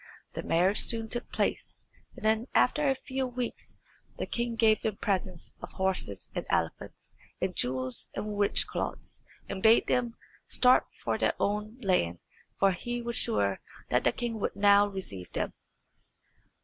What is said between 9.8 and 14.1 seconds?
them start for their own land; for he was sure that